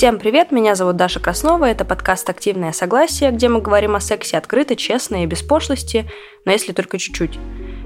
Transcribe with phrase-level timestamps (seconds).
[0.00, 4.38] Всем привет, меня зовут Даша Краснова, это подкаст «Активное согласие», где мы говорим о сексе
[4.38, 6.10] открыто, честно и без пошлости,
[6.46, 7.38] но если только чуть-чуть.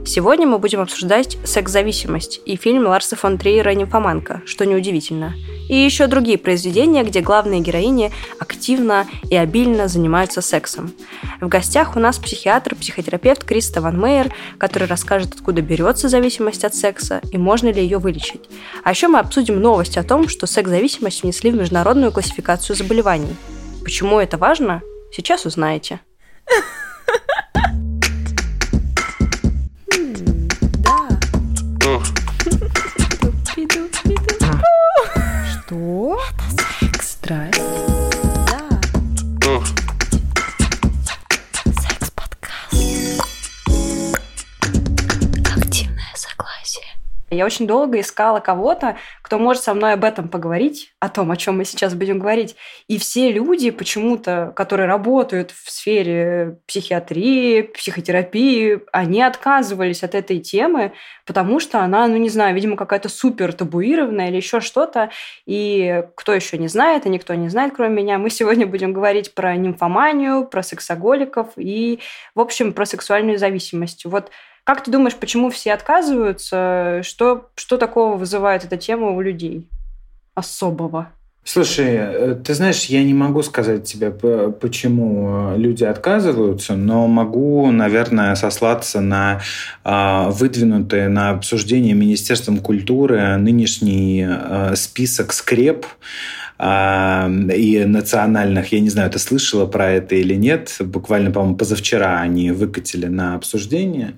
[0.06, 5.32] Сегодня мы будем обсуждать секс-зависимость и фильм Ларса фон Триера «Нимфоманка», что неудивительно.
[5.70, 10.92] И еще другие произведения, где главные героини активно и обильно занимаются сексом.
[11.40, 16.74] В гостях у нас психиатр, психотерапевт Криста Ван Мейер, который расскажет, откуда берется зависимость от
[16.74, 18.42] секса и можно ли ее вылечить.
[18.84, 23.34] А еще мы обсудим новость о том, что секс-зависимость внесли в международную классификацию заболеваний.
[23.82, 24.82] Почему это важно?
[25.12, 26.00] Сейчас узнаете.
[35.74, 36.20] Что?
[36.30, 37.10] Это секс.
[37.14, 37.63] Страсть.
[47.34, 51.36] Я очень долго искала кого-то, кто может со мной об этом поговорить, о том, о
[51.36, 52.56] чем мы сейчас будем говорить.
[52.88, 60.92] И все люди почему-то, которые работают в сфере психиатрии, психотерапии, они отказывались от этой темы,
[61.26, 65.10] потому что она, ну не знаю, видимо, какая-то супер табуированная или еще что-то.
[65.46, 69.34] И кто еще не знает, и никто не знает, кроме меня, мы сегодня будем говорить
[69.34, 72.00] про нимфоманию, про сексоголиков и,
[72.34, 74.04] в общем, про сексуальную зависимость.
[74.04, 74.30] Вот
[74.64, 77.00] как ты думаешь, почему все отказываются?
[77.02, 79.68] Что, что такого вызывает эта тема у людей
[80.34, 81.10] особого?
[81.46, 87.70] Слушай, э, ты знаешь, я не могу сказать тебе, почему э, люди отказываются, но могу,
[87.70, 89.42] наверное, сослаться на
[89.84, 95.84] а, выдвинутые на обсуждение Министерством культуры нынешний э, список скреп,
[96.60, 98.72] и национальных.
[98.72, 100.76] Я не знаю, ты слышала про это или нет.
[100.78, 104.14] Буквально, по-моему, позавчера они выкатили на обсуждение.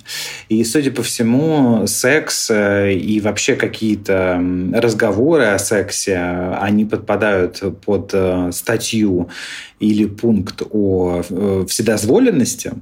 [0.50, 4.42] И, судя по всему, секс э, и вообще какие-то
[4.74, 6.18] разговоры о сексе,
[6.60, 9.30] они подпадают под э, статью
[9.78, 12.72] или пункт о э, вседозволенности.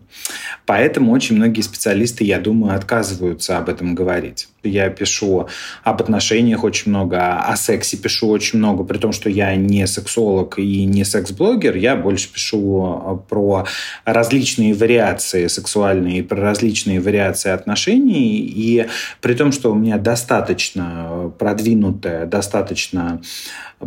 [0.64, 4.48] Поэтому очень многие специалисты, я думаю, отказываются об этом говорить.
[4.63, 5.48] Я пишу
[5.83, 10.58] об отношениях очень много, о сексе пишу очень много, при том, что я не сексолог
[10.58, 13.67] и не секс-блогер, я больше пишу э, про
[14.05, 18.86] различные вариации сексуальные, про различные вариации отношений, и
[19.20, 23.20] при том, что у меня достаточно продвинутая, достаточно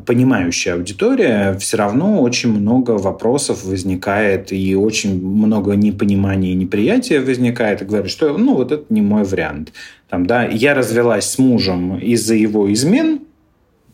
[0.06, 7.82] понимающая аудитория, все равно очень много вопросов возникает и очень много непонимания и неприятия возникает,
[7.82, 9.74] и говорят, что ну вот это не мой вариант.
[10.10, 13.20] Там, да, я развелась с мужем из-за его измен,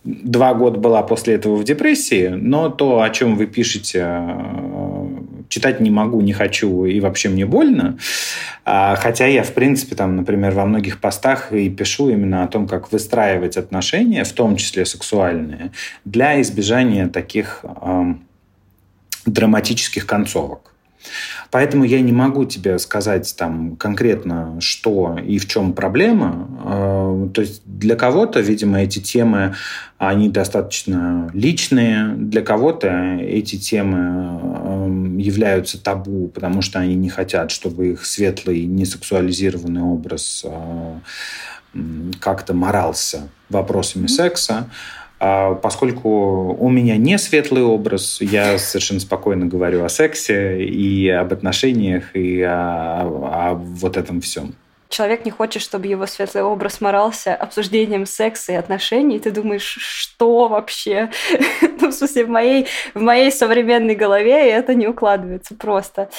[0.03, 4.05] два года была после этого в депрессии, но то, о чем вы пишете,
[5.47, 7.97] читать не могу, не хочу и вообще мне больно.
[8.65, 12.67] А, хотя я, в принципе, там, например, во многих постах и пишу именно о том,
[12.67, 15.71] как выстраивать отношения, в том числе сексуальные,
[16.05, 18.25] для избежания таких эм,
[19.25, 20.73] драматических концовок.
[21.51, 26.47] Поэтому я не могу тебе сказать там конкретно, что и в чем проблема.
[26.65, 29.55] Э, то есть для кого-то, видимо, эти темы,
[29.97, 32.07] они достаточно личные.
[32.15, 32.89] Для кого-то
[33.19, 40.45] эти темы эм, являются табу, потому что они не хотят, чтобы их светлый, несексуализированный образ
[40.45, 40.99] э,
[42.19, 44.69] как-то морался вопросами секса.
[45.25, 51.31] А поскольку у меня не светлый образ, я совершенно спокойно говорю о сексе и об
[51.31, 54.53] отношениях, и о, о вот этом всем
[54.89, 60.47] человек не хочет, чтобы его светлый образ морался обсуждением секса и отношений, ты думаешь, что
[60.47, 61.09] вообще?
[61.81, 66.09] ну, в смысле, в моей, в моей современной голове это не укладывается просто.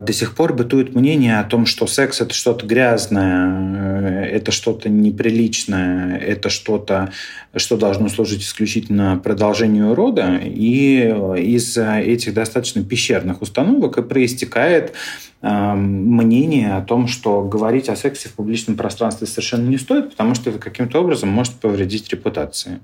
[0.00, 4.88] До сих пор бытует мнение о том, что секс это что-то грязное, э, это что-то
[4.88, 7.12] неприличное, это что-то,
[7.54, 10.40] что должно служить исключительно продолжению рода.
[10.42, 11.00] И
[11.36, 14.94] из этих достаточно пещерных установок и проистекает
[15.42, 20.34] э, мнение о том, что говорить о сексе в публичном пространстве совершенно не стоит, потому
[20.34, 22.80] что это каким-то образом может повредить репутации.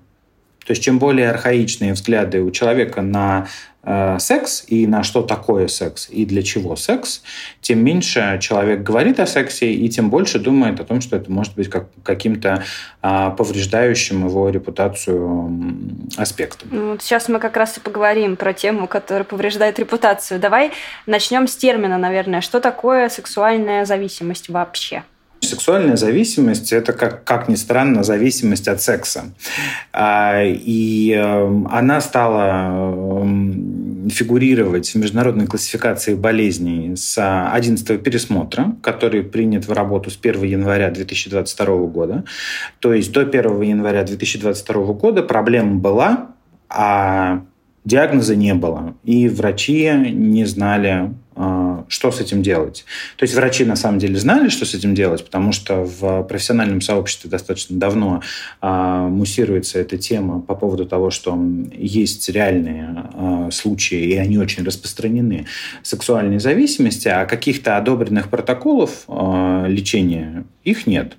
[0.66, 3.46] То есть чем более архаичные взгляды у человека на
[3.84, 7.22] э, секс и на что такое секс и для чего секс,
[7.60, 11.54] тем меньше человек говорит о сексе и тем больше думает о том, что это может
[11.54, 12.64] быть как, каким-то
[13.02, 15.50] э, повреждающим его репутацию
[16.16, 16.68] аспектом.
[16.72, 20.40] Ну, вот сейчас мы как раз и поговорим про тему, которая повреждает репутацию.
[20.40, 20.72] Давай
[21.06, 22.40] начнем с термина, наверное.
[22.40, 25.04] Что такое сексуальная зависимость вообще?
[25.46, 29.32] Сексуальная зависимость– это, как, как ни странно, зависимость от секса.
[29.92, 39.22] А, и эм, она стала эм, фигурировать в международной классификации болезней с 11 пересмотра, который
[39.22, 42.24] принят в работу с 1 января 2022 года.
[42.80, 46.28] То есть до 1 января 2022 года проблема была,
[46.68, 47.42] а
[47.84, 51.14] диагноза не было, и врачи не знали,
[51.88, 52.84] что с этим делать.
[53.16, 56.80] То есть врачи на самом деле знали, что с этим делать, потому что в профессиональном
[56.80, 58.22] сообществе достаточно давно
[58.60, 61.38] а, муссируется эта тема по поводу того, что
[61.72, 65.46] есть реальные а, случаи, и они очень распространены,
[65.82, 71.16] сексуальной зависимости, а каких-то одобренных протоколов лечения их нет.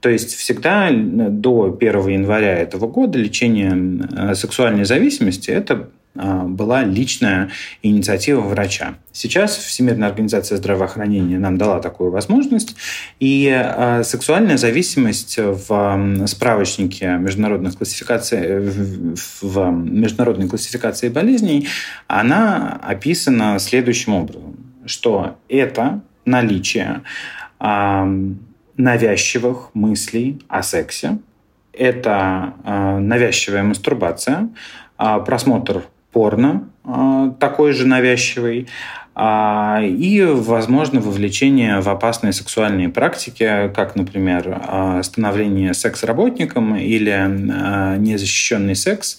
[0.00, 7.50] То есть всегда до 1 января этого года лечение сексуальной зависимости– это а, была личная
[7.82, 8.94] инициатива врача.
[9.12, 12.76] Сейчас Всемирная организация здравоохранения нам дала такую возможность,
[13.18, 18.60] и а, сексуальная зависимость в справочнике международных классификаций,
[19.40, 21.68] в международной классификации болезней,
[22.06, 27.02] она описана следующим образом, что это наличие
[28.76, 31.18] навязчивых мыслей о сексе,
[31.72, 32.54] это
[33.00, 34.50] навязчивая мастурбация,
[34.96, 35.84] просмотр
[36.16, 38.68] порно а, такой же навязчивый,
[39.14, 48.74] а, и, возможно, вовлечение в опасные сексуальные практики, как, например, а, становление секс-работником или незащищенный
[48.74, 49.18] секс,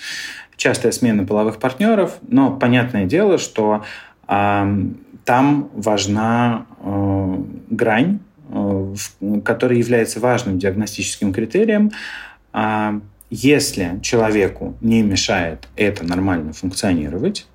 [0.55, 2.17] частая смена половых партнеров.
[2.27, 3.83] Но понятное дело, что
[4.25, 6.65] там важна
[7.69, 8.19] грань,
[9.45, 11.91] которая является важным диагностическим критерием
[13.29, 17.45] если человеку не мешает это нормально функционировать,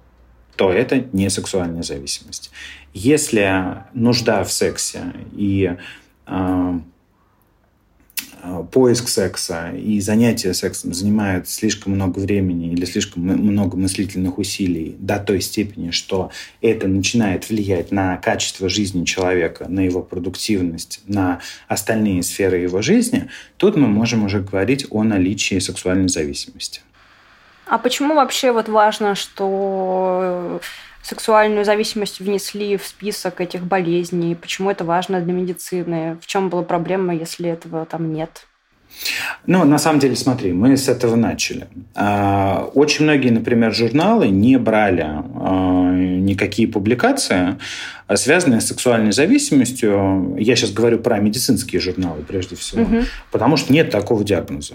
[0.56, 2.50] то это не сексуальная зависимость.
[2.92, 5.76] Если нужда в сексе и
[6.26, 6.78] Э,
[8.72, 15.18] поиск секса и занятие сексом занимают слишком много времени или слишком много мыслительных усилий до
[15.18, 16.30] той степени, что
[16.60, 23.28] это начинает влиять на качество жизни человека, на его продуктивность, на остальные сферы его жизни,
[23.58, 26.80] тут мы можем уже говорить о наличии сексуальной зависимости.
[27.66, 30.60] А почему вообще вот важно, что
[31.02, 34.34] сексуальную зависимость внесли в список этих болезней?
[34.34, 36.18] Почему это важно для медицины?
[36.20, 38.46] В чем была проблема, если этого там нет?
[39.46, 41.66] Ну, на самом деле, смотри, мы с этого начали.
[41.94, 47.58] А, очень многие, например, журналы не брали а, никакие публикации,
[48.14, 50.36] связанные с сексуальной зависимостью.
[50.38, 53.04] Я сейчас говорю про медицинские журналы прежде всего, угу.
[53.30, 54.74] потому что нет такого диагноза.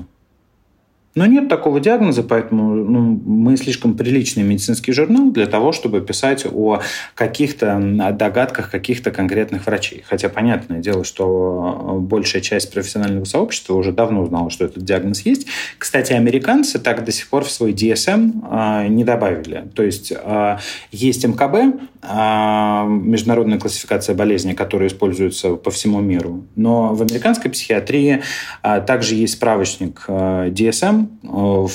[1.18, 6.46] Но нет такого диагноза, поэтому ну, мы слишком приличный медицинский журнал для того, чтобы писать
[6.46, 6.82] о
[7.16, 7.82] каких-то
[8.14, 10.04] догадках каких-то конкретных врачей.
[10.08, 15.48] Хотя понятное дело, что большая часть профессионального сообщества уже давно знала, что этот диагноз есть.
[15.80, 19.64] Кстати, американцы так до сих пор в свой DSM а, не добавили.
[19.74, 20.60] То есть а,
[20.92, 26.46] есть мкб, международная классификация болезней, которая используется по всему миру.
[26.56, 28.22] Но в американской психиатрии
[28.62, 31.68] также есть справочник DSM, Э,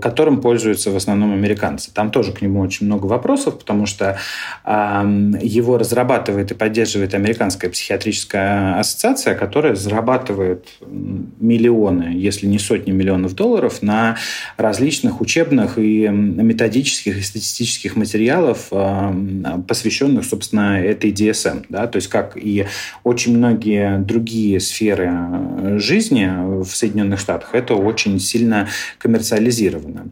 [0.00, 1.90] которым пользуются в основном американцы.
[1.92, 4.18] Там тоже к нему очень много вопросов, потому что
[4.64, 13.82] его разрабатывает и поддерживает Американская психиатрическая ассоциация, которая зарабатывает миллионы, если не сотни миллионов долларов
[13.82, 14.16] на
[14.56, 18.70] различных учебных и методических и статистических материалов,
[19.66, 21.66] посвященных, собственно, этой DSM.
[21.68, 21.86] Да?
[21.86, 22.66] То есть как и
[23.04, 26.30] очень многие другие сферы э, жизни
[26.62, 28.65] в Соединенных Штатах, это очень сильно
[28.98, 30.08] коммерциализировано.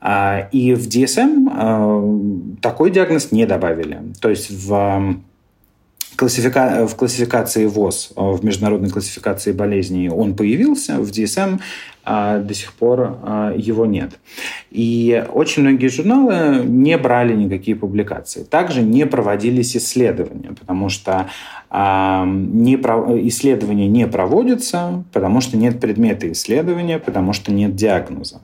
[0.00, 4.00] А, и в DSM а, такой диагноз не добавили.
[4.20, 5.16] То есть в
[6.16, 6.86] классифика...
[6.86, 11.60] в классификации ВОЗ, в международной классификации болезней он появился, в DSM
[12.06, 14.18] а, до сих пор а, его нет.
[14.70, 18.44] И очень многие журналы не брали никакие публикации.
[18.44, 21.28] Также не проводились исследования, потому что
[21.70, 22.74] а, не,
[23.28, 28.40] исследования не проводятся, потому что нет предмета исследования, потому что нет диагноза.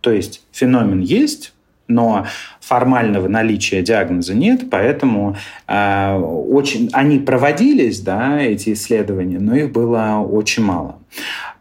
[0.00, 1.52] То есть феномен есть,
[1.88, 2.26] но
[2.60, 5.36] формального наличия диагноза нет, поэтому
[5.68, 10.96] э, очень они проводились, да, эти исследования, но их было очень мало.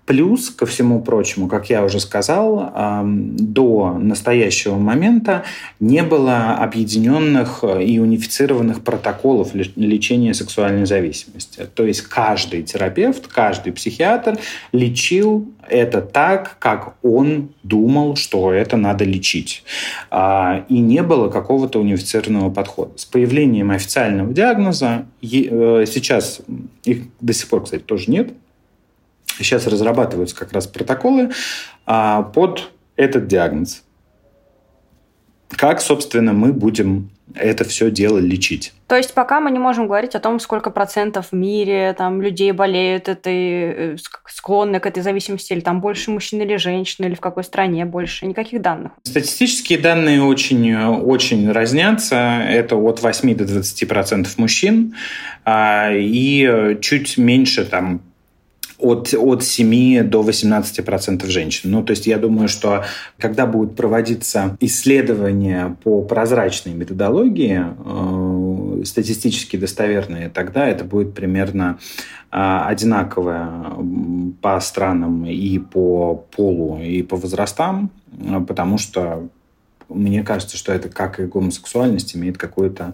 [0.05, 2.71] Плюс, ко всему прочему, как я уже сказал,
[3.03, 5.43] до настоящего момента
[5.79, 11.67] не было объединенных и унифицированных протоколов лечения сексуальной зависимости.
[11.74, 14.38] То есть каждый терапевт, каждый психиатр
[14.71, 19.63] лечил это так, как он думал, что это надо лечить.
[20.12, 22.91] А, и не было какого-то унифицированного подхода.
[22.97, 26.41] С появлением официального диагноза, э, сейчас
[26.83, 28.33] их до сих пор, кстати, тоже нет,
[29.38, 31.32] Сейчас разрабатываются как раз протоколы
[31.86, 33.84] под этот диагноз.
[35.50, 38.74] Как, собственно, мы будем это все дело лечить.
[38.88, 42.51] То есть пока мы не можем говорить о том, сколько процентов в мире там, людей
[42.51, 47.20] болеют этой, э, склонны к этой зависимости, или там больше мужчин или женщин, или в
[47.20, 48.92] какой стране больше, никаких данных.
[49.04, 52.44] Статистические данные очень, очень разнятся.
[52.48, 54.96] Это от 8 до 20 процентов мужчин
[55.44, 58.01] а, и чуть меньше там
[58.77, 61.72] от, от 7 до 18 процентов женщин.
[61.72, 62.84] Ну, то есть я думаю, что
[63.17, 71.79] когда будут проводиться исследования по прозрачной методологии, э, статистически достоверные, тогда это будет примерно
[72.32, 73.50] э, одинаковое
[74.41, 79.29] по странам и по полу, и по возрастам, э, потому что
[79.89, 82.94] мне кажется, что это, как и гомосексуальность, имеет какую-то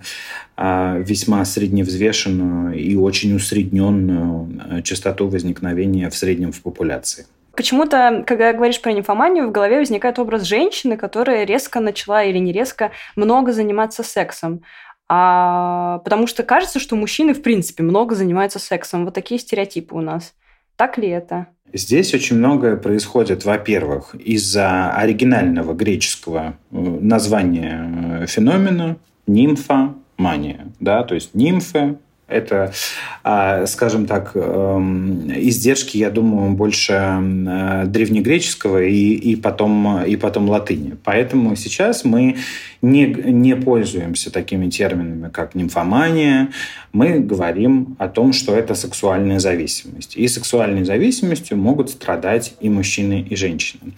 [0.55, 7.25] а, весьма средневзвешенную и очень усредненную а, частоту возникновения в среднем в популяции.
[7.55, 12.53] Почему-то, когда говоришь про нимфоманию, в голове возникает образ женщины, которая резко начала или не
[12.53, 14.63] резко много заниматься сексом.
[15.09, 19.03] А, потому что кажется, что мужчины, в принципе, много занимаются сексом.
[19.03, 20.33] Вот такие стереотипы у нас.
[20.77, 21.47] Так ли это?
[21.73, 31.03] Здесь очень многое происходит, во-первых, из-за оригинального греческого э, названия э, феномена нимфа, мания, да,
[31.03, 31.97] то есть нимфы
[32.31, 32.73] это,
[33.23, 40.49] а, скажем так, эм, издержки, я думаю, больше э, древнегреческого и, и, потом, и потом
[40.49, 40.95] латыни.
[41.03, 42.37] Поэтому сейчас мы
[42.81, 46.49] не, не пользуемся такими терминами, как нимфомания.
[46.93, 50.15] Мы говорим о том, что это сексуальная зависимость.
[50.15, 53.93] И сексуальной зависимостью могут страдать и мужчины, и женщины.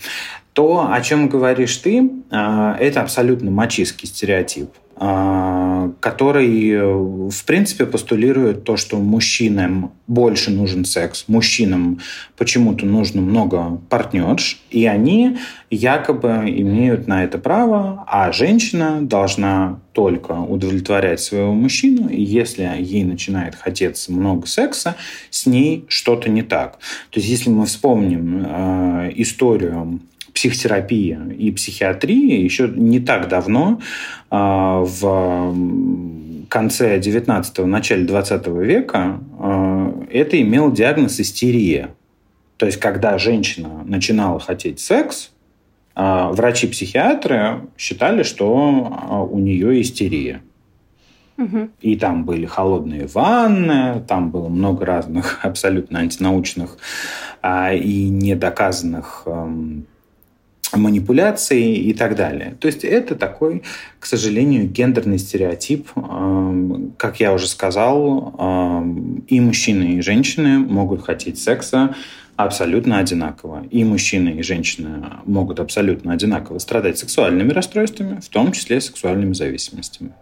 [0.53, 4.69] То, о чем говоришь ты, э, это абсолютно мачистский стереотип.
[4.95, 11.99] А, который, э, в принципе, постулирует то, что мужчинам больше нужен секс, мужчинам
[12.37, 15.37] почему-то нужно много партнерш, и они
[15.71, 23.03] якобы имеют на это право, а женщина должна только удовлетворять своего мужчину, и если ей
[23.03, 24.95] начинает хотеться много секса,
[25.31, 26.77] с ней что-то не так.
[27.09, 30.01] То есть, если мы вспомним э, историю
[30.33, 33.79] психотерапии и психиатрии еще не так давно,
[34.29, 35.55] а, в
[36.49, 41.91] конце 19-го, начале 20 века, а, это имел диагноз истерия.
[42.57, 45.31] То есть, когда женщина начинала хотеть секс,
[45.95, 50.41] а, врачи-психиатры считали, что у нее истерия.
[51.37, 51.69] Угу.
[51.81, 56.77] И там были холодные ванны, там было много разных абсолютно антинаучных
[57.43, 59.27] и недоказанных
[60.73, 62.55] манипуляции и так далее.
[62.59, 63.63] То есть это такой,
[63.99, 65.89] к сожалению, гендерный стереотип.
[66.97, 68.81] Как я уже сказал,
[69.27, 71.95] и мужчины, и женщины могут хотеть секса
[72.35, 73.65] абсолютно одинаково.
[73.69, 80.13] И мужчины, и женщины могут абсолютно одинаково страдать сексуальными расстройствами, в том числе сексуальными зависимостями.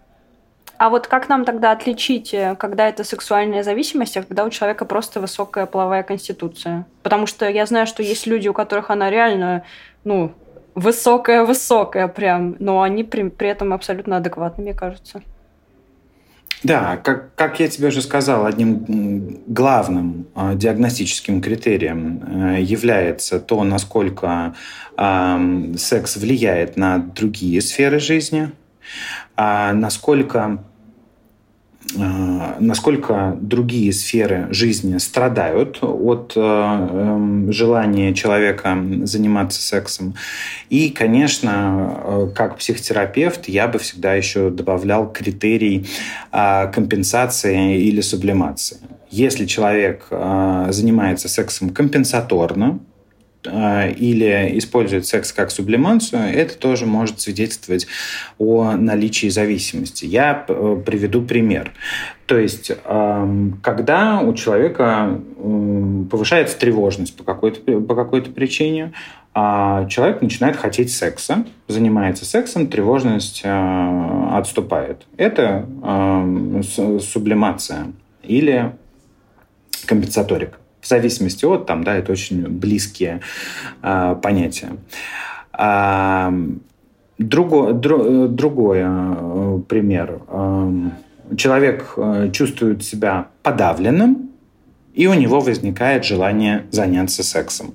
[0.82, 4.84] А вот как нам тогда отличить, э, когда это сексуальная зависимость, а когда у человека
[4.86, 6.88] просто высокая половая конституция?
[7.04, 9.64] Потому что я знаю, что есть люди, у которых она реально,
[10.04, 10.32] ну,
[10.76, 15.22] высокая-высокая прям, но они при, при этом абсолютно адекватны, мне кажется.
[16.64, 23.64] Да, как, как я тебе уже сказал, одним главным э, диагностическим критерием э, является то,
[23.64, 24.54] насколько
[24.96, 28.52] э, секс влияет на другие сферы жизни,
[29.38, 30.64] э, насколько
[31.96, 40.16] насколько другие сферы жизни страдают от э, эм, желания человека заниматься сексом.
[40.70, 45.88] И, конечно, э, как психотерапевт я бы всегда еще добавлял критерий
[46.32, 48.78] компенсации или сублимации.
[49.10, 52.80] Если человек занимается сексом компенсаторно,
[53.46, 57.88] или использует секс как сублимацию, это тоже может свидетельствовать
[58.38, 60.06] о наличии зависимости.
[60.06, 61.74] Я приведу пример.
[62.28, 62.72] То есть,
[63.64, 65.20] когда у человека
[66.10, 68.94] повышается тревожность по какой-то по какой причине,
[69.34, 75.08] а человек начинает хотеть секса, занимается сексом, тревожность а, отступает.
[75.16, 75.66] Это
[77.00, 77.94] сублимация
[78.24, 78.76] или
[79.86, 83.22] компенсаторика в зависимости от, там, да, это очень близкие
[83.82, 84.72] э, понятия.
[85.54, 86.34] А,
[87.18, 90.22] друго, дру, другой э, пример.
[90.28, 90.72] Э,
[91.38, 91.96] человек
[92.34, 94.32] чувствует себя подавленным,
[94.94, 97.74] и у него возникает желание заняться сексом.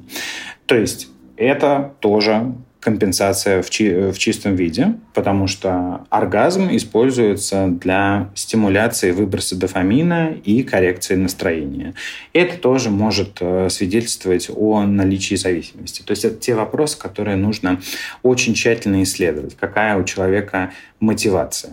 [0.66, 2.52] То есть это тоже
[2.86, 10.62] компенсация в, чи в чистом виде, потому что оргазм используется для стимуляции выброса дофамина и
[10.62, 11.94] коррекции настроения.
[12.32, 16.02] Это тоже может э, свидетельствовать о наличии зависимости.
[16.02, 17.80] То есть это те вопросы, которые нужно
[18.22, 19.56] очень тщательно исследовать.
[19.58, 21.72] Какая у человека мотивация.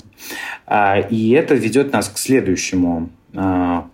[0.66, 3.88] А, и это ведет нас к следующему, а,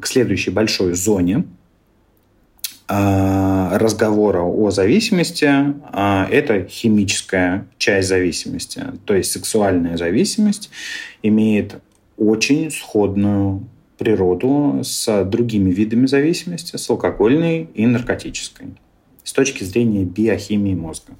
[0.00, 1.42] к следующей большой зоне–
[2.90, 8.82] разговора о зависимости а,– это химическая часть зависимости.
[9.04, 10.70] То есть сексуальная зависимость
[11.22, 11.76] имеет
[12.16, 18.68] очень сходную природу с другими видами зависимости, с алкогольной и наркотической,
[19.24, 21.12] с точки зрения биохимии мозга.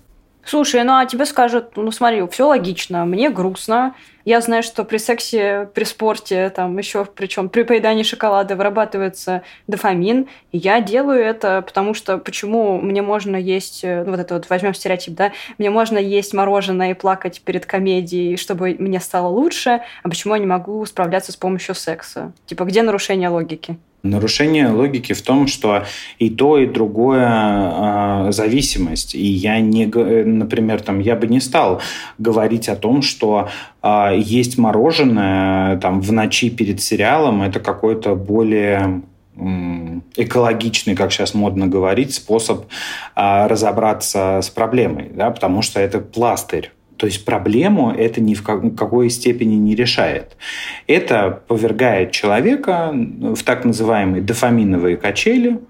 [0.50, 3.94] Слушай, ну а тебе скажут, ну смотри, все логично, мне грустно.
[4.24, 10.26] Я знаю, что при сексе, при спорте, там еще причем при поедании шоколада вырабатывается дофамин.
[10.50, 14.74] Я делаю это, потому что почему мне можно есть, э, ну вот это вот возьмем
[14.74, 20.08] стереотип, да, мне можно есть мороженое и плакать перед комедией, чтобы мне стало лучше, а
[20.08, 22.32] почему я не могу справляться с помощью секса?
[22.46, 23.78] Типа, где нарушение логики?
[24.02, 25.84] Нарушение логики в том, что
[26.18, 29.14] и то, и другое э, зависимость.
[29.14, 31.82] И я не, например, там, я бы не стал
[32.18, 33.50] говорить о том, что
[33.82, 39.02] э, есть мороженое там, в ночи перед сериалом, это какой-то более
[40.16, 42.66] экологичный, как сейчас модно говорить, способ
[43.16, 48.42] э, разобраться с проблемой, да, потому что это пластырь то есть проблему это ни в
[48.42, 50.36] какой степени не решает.
[50.86, 55.60] Это повергает человека в так называемые дофаминовые качели,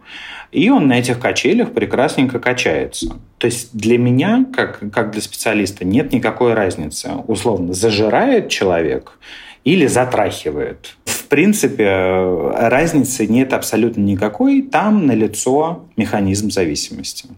[0.51, 3.15] и он на этих качелях прекрасненько качается.
[3.39, 7.13] То есть для меня, как, как для специалиста, нет никакой разницы.
[7.29, 9.17] Условно, зажирает человек
[9.63, 10.97] или затрахивает.
[11.05, 11.87] В принципе,
[12.57, 14.63] разницы нет абсолютно никакой.
[14.63, 17.29] Там налицо механизм зависимости.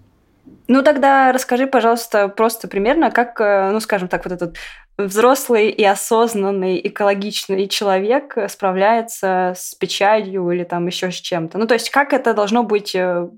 [0.73, 4.57] Ну, тогда расскажи, пожалуйста, просто примерно, как, э, ну, скажем так, вот этот
[4.97, 11.59] взрослый и осознанный, экологичный человек справляется с печалью или там еще с чем-то.
[11.59, 13.29] Ну, то есть, как это должно быть э,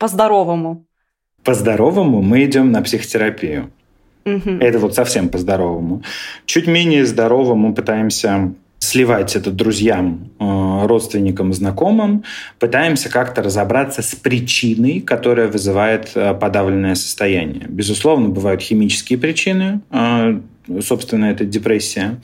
[0.00, 0.84] по-здоровому?
[1.44, 3.70] По-здоровому мы идем на психотерапию.
[4.24, 4.56] Угу.
[4.58, 6.02] Это вот совсем по-здоровому.
[6.44, 8.52] Чуть менее здорово мы пытаемся
[8.84, 12.24] сливать это друзьям, э, родственникам, знакомым,
[12.58, 17.66] пытаемся как-то разобраться с причиной, которая вызывает э, подавленное состояние.
[17.68, 20.40] Безусловно, бывают химические причины, э,
[20.80, 22.20] собственно, это депрессия.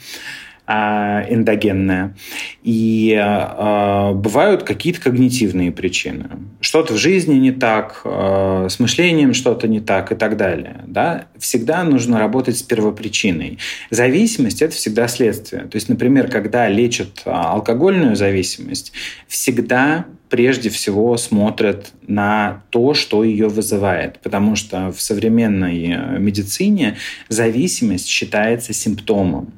[0.73, 2.15] А, эндогенная.
[2.63, 6.27] И а, бывают какие-то когнитивные причины.
[6.61, 10.83] Что-то в жизни не так, а, с мышлением что-то не так и так далее.
[10.87, 11.27] Да?
[11.37, 13.59] Всегда нужно работать с первопричиной.
[13.91, 15.63] Зависимость– это всегда следствие.
[15.63, 18.93] То есть, например, когда лечат алкогольную зависимость,
[19.27, 24.21] всегда прежде всего смотрят на то, что ее вызывает.
[24.21, 26.97] Потому что в современной медицине
[27.29, 29.55] зависимость считается симптомом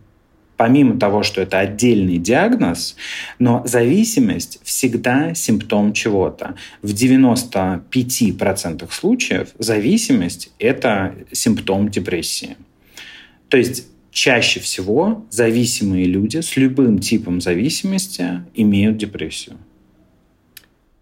[0.63, 2.95] помимо того, что это отдельный диагноз,
[3.41, 6.55] но зависимость всегда симптом чего-то.
[6.83, 12.57] В 95% случаев зависимость– это симптом депрессии.
[13.49, 19.57] То есть чаще всего зависимые люди с любым типом зависимости имеют депрессию.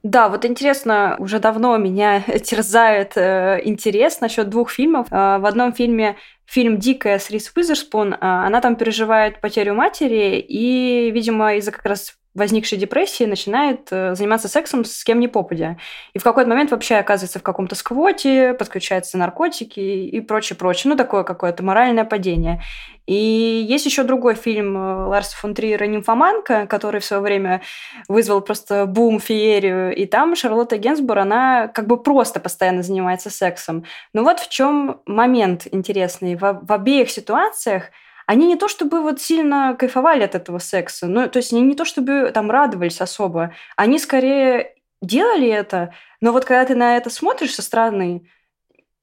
[0.02, 5.08] Да, вот интересно, уже давно меня терзает э, интерес насчет двух фильмов.
[5.10, 10.38] Э, в одном фильме фильм «Дикая» с Рис Уизерспун, э, она там переживает потерю матери,
[10.38, 15.78] и, видимо, из-за как раз возникшей депрессии начинает э, заниматься сексом с кем ни попадя.
[16.12, 20.90] И в какой-то момент вообще оказывается в каком-то сквоте, подключаются наркотики и прочее, прочее.
[20.90, 22.62] Ну, такое какое-то моральное падение.
[23.06, 27.62] И есть еще другой фильм э, Ларса фон Триера «Нимфоманка», который в свое время
[28.06, 29.92] вызвал просто бум, феерию.
[29.92, 33.84] И там Шарлотта Генсбур, она как бы просто постоянно занимается сексом.
[34.12, 36.36] Но вот в чем момент интересный.
[36.36, 37.90] В, в обеих ситуациях
[38.30, 41.74] они не то чтобы вот сильно кайфовали от этого секса, ну, то есть они не
[41.74, 47.10] то чтобы там радовались особо, они скорее делали это, но вот когда ты на это
[47.10, 48.30] смотришь со стороны,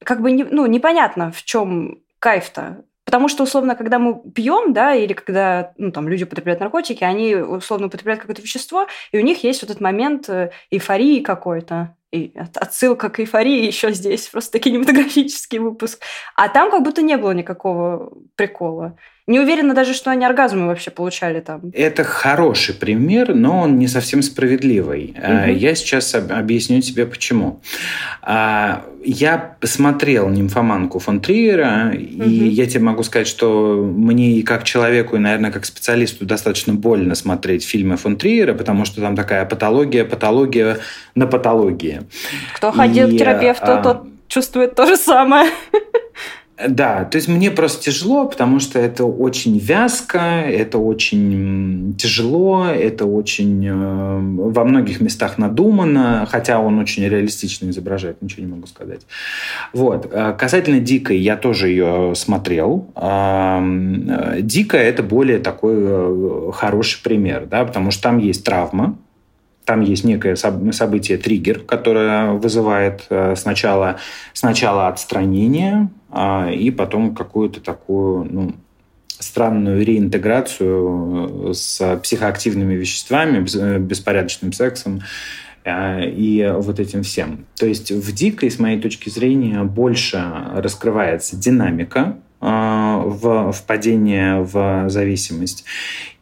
[0.02, 2.84] как бы не, ну, непонятно, в чем кайф-то.
[3.04, 7.34] Потому что, условно, когда мы пьем, да, или когда ну, там, люди употребляют наркотики, они,
[7.34, 11.94] условно, употребляют какое-то вещество, и у них есть вот этот момент э, эйфории какой-то.
[12.12, 16.02] И отсылка к эйфории еще здесь, просто кинематографический выпуск.
[16.34, 18.96] А там как будто не было никакого прикола.
[19.28, 21.60] Не уверена даже, что они оргазмы вообще получали там.
[21.74, 25.14] Это хороший пример, но он не совсем справедливый.
[25.18, 25.50] Угу.
[25.52, 27.60] Я сейчас объясню тебе почему.
[28.22, 32.24] А, я посмотрел «Нимфоманку» фон Триера, угу.
[32.24, 36.72] и я тебе могу сказать, что мне и как человеку, и, наверное, как специалисту достаточно
[36.72, 40.78] больно смотреть фильмы фон Триера, потому что там такая патология, патология
[41.14, 42.00] на патологии.
[42.54, 43.82] Кто ходил и, к терапевту, а...
[43.82, 45.50] тот чувствует то же самое.
[46.66, 53.06] Да, то есть мне просто тяжело, потому что это очень вязко, это очень тяжело, это
[53.06, 54.18] очень э,
[54.50, 59.02] во многих местах надумано, хотя он очень реалистично изображает, ничего не могу сказать.
[59.72, 60.08] Вот.
[60.10, 62.90] Э, касательно Дикой, я тоже ее смотрел.
[62.96, 68.98] Э, Дикая– это более такой э, хороший пример, да, потому что там есть травма,
[69.64, 73.98] там есть некое событие, триггер, которое вызывает сначала,
[74.32, 78.54] сначала отстранение, и потом какую-то такую ну,
[79.18, 85.02] странную реинтеграцию э, с психоактивными веществами, э, беспорядочным сексом
[85.66, 87.44] и вот этим всем.
[87.58, 94.88] То есть в «Дикой», с моей точки зрения, больше раскрывается динамика а, в впадение в
[94.88, 95.64] зависимость.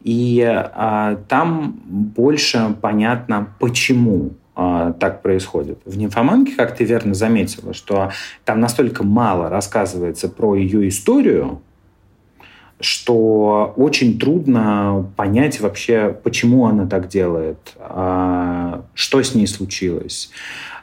[0.03, 5.77] И а, там больше понятно, почему а, так происходит.
[5.85, 8.11] В «Нимфоманке», как ты верно заметила, что
[8.43, 11.61] там настолько мало рассказывается про ее историю,
[12.79, 17.75] что очень трудно понять вообще, почему она так делает,
[18.95, 20.31] что с ней случилось.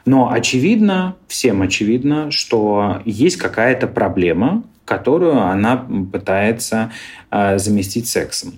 [0.05, 6.91] Но очевидно, всем очевидно, что есть какая-то проблема, которую она пытается
[7.31, 8.53] э, заместить сексом.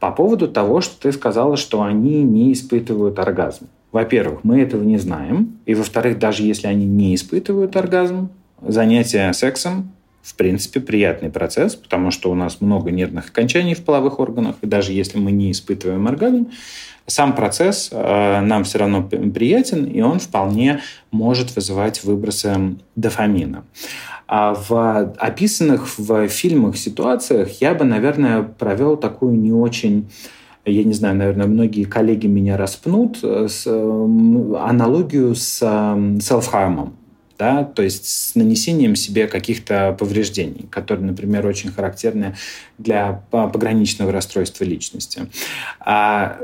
[0.00, 3.66] По поводу того, что ты сказала, что они не испытывают оргазм.
[3.94, 5.56] Во-первых, мы этого не знаем.
[5.66, 8.28] И во-вторых, даже если они не испытывают оргазм,
[8.60, 14.18] занятие сексом в принципе, приятный процесс, потому что у нас много нервных окончаний в половых
[14.18, 16.50] органах, и даже если мы не испытываем оргазм,
[17.06, 20.80] сам процесс э, нам все равно приятен, и он вполне
[21.10, 23.64] может вызывать выбросы дофамина.
[24.26, 30.08] А в описанных в фильмах ситуациях я бы, наверное, провел такую не очень
[30.70, 35.58] я не знаю, наверное, многие коллеги меня распнут, э, с, аналогию с
[36.20, 36.96] селфхармом.
[37.36, 42.36] Да, то есть с нанесением себе каких-то повреждений, которые, например, очень характерны
[42.78, 45.26] для пограничного расстройства личности.
[45.80, 46.38] А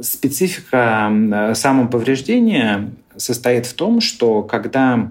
[0.00, 5.10] специфика самоповреждения состоит в том, что когда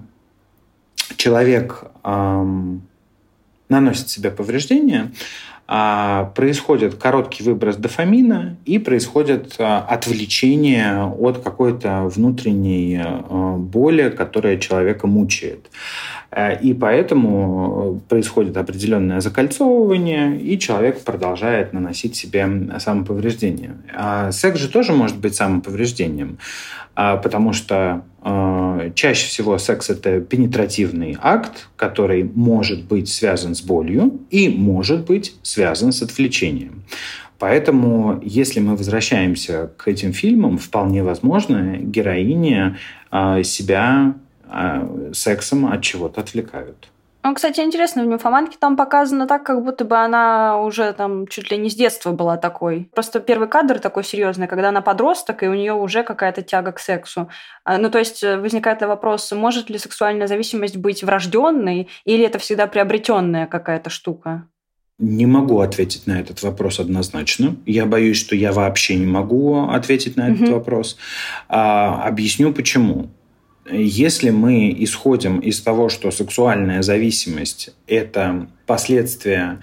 [1.16, 2.82] человек эм,
[3.68, 5.12] наносит себе повреждения,
[5.59, 14.56] э, происходит короткий выброс дофамина и происходит э, отвлечение от какой-то внутренней э, боли, которая
[14.56, 15.70] человека мучает.
[16.32, 23.76] Э, и поэтому происходит определенное закольцовывание, и человек продолжает наносить себе самоповреждение.
[23.94, 26.38] А секс же тоже может быть самоповреждением,
[26.96, 33.62] а, потому что э, чаще всего секс– это пенетративный акт, который может быть связан с
[33.62, 36.82] болью и может быть связан с отвлечением.
[37.38, 42.76] Поэтому, если мы возвращаемся к этим фильмам, вполне возможно, героиня
[43.10, 44.14] э, себя
[44.52, 46.88] а сексом от чего-то отвлекают.
[47.22, 51.50] Ну, кстати, интересно, в «Нимфоманке» там показано так, как будто бы она уже там чуть
[51.50, 52.88] ли не с детства была такой.
[52.94, 56.78] Просто первый кадр такой серьезный, когда она подросток, и у нее уже какая-то тяга к
[56.78, 57.28] сексу.
[57.64, 62.38] А, ну, то есть э, возникает вопрос, может ли сексуальная зависимость быть врожденной, или это
[62.38, 64.46] всегда приобретенная какая-то штука?
[64.98, 67.56] Не могу ответить на этот вопрос однозначно.
[67.66, 70.52] Я боюсь, что я вообще не могу ответить на этот угу.
[70.52, 70.96] вопрос.
[71.48, 73.10] А, объясню почему.
[73.72, 79.60] Если мы исходим из того, что сексуальная зависимость– это последствия,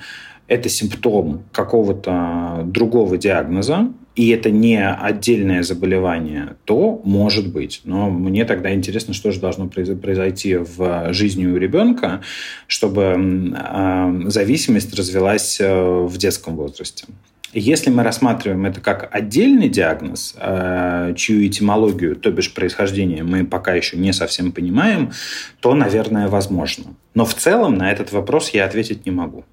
[0.47, 7.81] это симптом какого-то другого диагноза, и это не отдельное заболевание, то может быть.
[7.83, 12.21] Но мне тогда интересно, что же должно произойти в жизни у ребенка,
[12.65, 17.05] чтобы а, зависимость развилась э, в детском возрасте.
[17.59, 23.73] Если мы рассматриваем это как отдельный диагноз, э, чью этимологию, то бишь происхождение, мы пока
[23.73, 25.11] еще не совсем понимаем,
[25.59, 26.93] то, наверное, возможно.
[27.15, 29.43] Но в целом на этот вопрос я ответить не могу.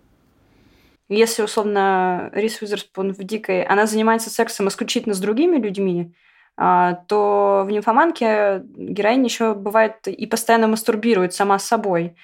[1.09, 6.13] Если, условно, Рис Уизерспун в «Дикой», она занимается сексом исключительно с другими людьми,
[6.59, 12.17] а, то в «Нимфоманке» героиня еще бывает и постоянно мастурбирует сама с собой.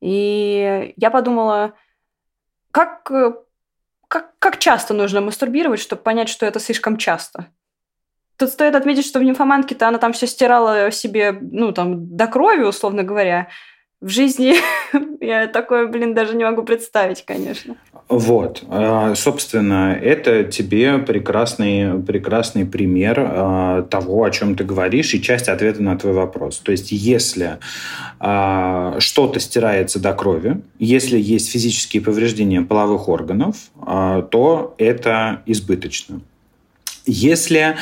[0.00, 1.74] И я подумала,
[2.70, 3.12] как
[4.10, 7.46] как, как часто нужно мастурбировать, чтобы понять, что это слишком часто?
[8.36, 12.62] Тут стоит отметить, что в нимфоманке-то она там все стирала себе, ну, там, до крови,
[12.64, 13.48] условно говоря.
[14.00, 14.56] В жизни
[15.24, 17.76] я такое, блин, даже не могу представить, конечно.
[18.10, 25.22] Вот, а, собственно, это тебе прекрасный, прекрасный пример а, того, о чем ты говоришь, и
[25.22, 26.58] часть ответа на твой вопрос.
[26.58, 27.58] То есть, если
[28.18, 36.20] а, что-то стирается до крови, если есть физические повреждения половых органов, то это избыточно.
[37.06, 37.76] Если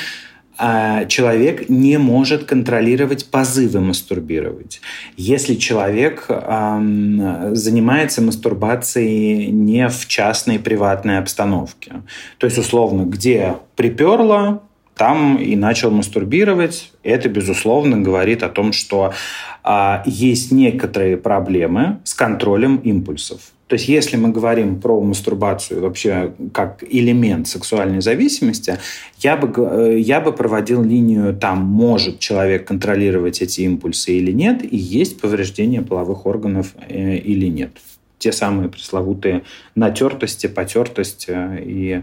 [0.59, 4.81] человек не может контролировать позывы мастурбировать.
[5.17, 12.03] Если человек занимается мастурбацией не в частной приватной обстановке,
[12.39, 14.63] то есть условно, где приперло,
[14.99, 16.93] там и начал мастурбировать.
[17.03, 19.15] Это, безусловно, говорит о том, что
[19.63, 23.53] а, есть некоторые проблемы с контролем импульсов.
[23.69, 28.79] То есть если мы говорим про мастурбацию вообще как элемент сексуальной зависимости,
[29.19, 34.65] я бы, э, я бы проводил линию там, может человек контролировать эти импульсы или нет,
[34.65, 37.71] и есть повреждение половых органов э, или нет.
[38.19, 42.03] Те самые пресловутые натертости, потертости и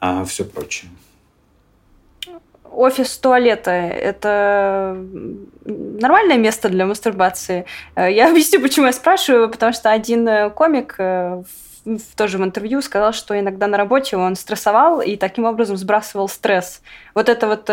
[0.00, 0.90] а, все прочее
[2.76, 4.96] офис туалета– это
[5.64, 7.64] нормальное место для мастурбации?
[7.94, 11.42] Э, я объясню, почему я спрашиваю, потому что один э, комик э,
[12.16, 16.82] тоже в интервью сказал, что иногда на работе он стрессовал и таким образом сбрасывал стресс.
[17.14, 17.70] Вот это вот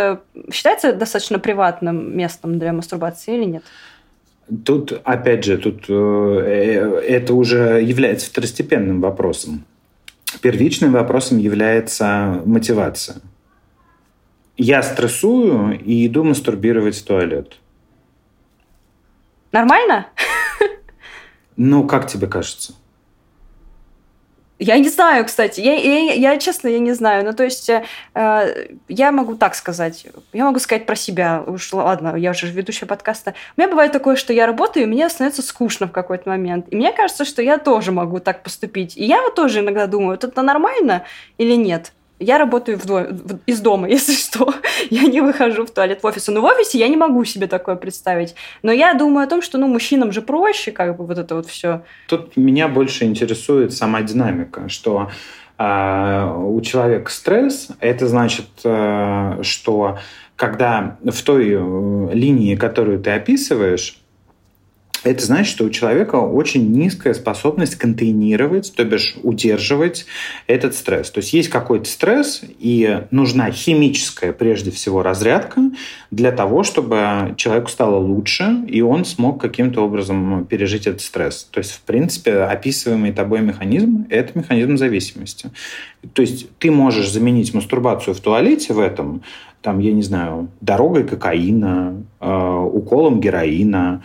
[0.53, 3.63] считается достаточно приватным местом для мастурбации или нет?
[4.65, 9.65] Тут, опять же, тут это уже является второстепенным вопросом.
[10.41, 13.15] Первичным вопросом является мотивация
[14.57, 17.57] я стрессую и иду мастурбировать в туалет.
[19.51, 20.07] Нормально?
[21.55, 22.73] Ну, как тебе кажется?
[24.59, 25.59] Я не знаю, кстати.
[25.59, 27.25] Я, я, я честно, я не знаю.
[27.25, 27.83] Ну, то есть, э,
[28.87, 30.05] я могу так сказать.
[30.31, 31.43] Я могу сказать про себя.
[31.45, 33.33] Уж ладно, я уже ведущая подкаста.
[33.57, 36.67] У меня бывает такое, что я работаю, и мне становится скучно в какой-то момент.
[36.69, 38.95] И мне кажется, что я тоже могу так поступить.
[38.95, 41.03] И я вот тоже иногда думаю, это нормально
[41.37, 41.91] или нет.
[42.23, 43.07] Я работаю в до...
[43.45, 44.53] из дома, если что.
[44.89, 46.31] я не выхожу в туалет в офисе.
[46.31, 48.35] Но в офисе я не могу себе такое представить.
[48.61, 51.47] Но я думаю о том, что ну, мужчинам же проще, как бы вот это вот
[51.47, 51.83] все.
[52.07, 55.09] Тут меня больше интересует сама динамика, что
[55.57, 59.97] э, у человека стресс, это значит, э, что
[60.35, 64.02] когда в той э, линии, которую ты описываешь,
[65.03, 70.05] это значит, что у человека очень низкая способность контейнировать, то бишь удерживать
[70.47, 71.11] этот стресс.
[71.11, 75.71] То есть есть какой-то стресс, и нужна химическая, прежде всего, разрядка
[76.11, 81.47] для того, чтобы человеку стало лучше, и он смог каким-то образом пережить этот стресс.
[81.51, 85.49] То есть, в принципе, описываемый тобой механизм– это механизм зависимости.
[86.13, 89.21] То есть ты можешь заменить мастурбацию в туалете в этом,
[89.61, 94.03] там, я не знаю, дорогой кокаина, э, уколом героина,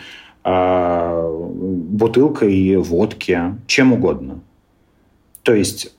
[1.98, 4.40] бутылкой водки, чем угодно.
[5.42, 5.92] То есть,